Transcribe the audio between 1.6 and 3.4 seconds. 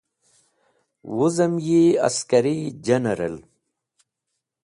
yi Askari General